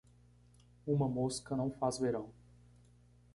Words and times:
Uma 0.87 1.07
mosca 1.07 1.55
não 1.55 1.69
faz 1.69 1.99
verão. 1.99 2.31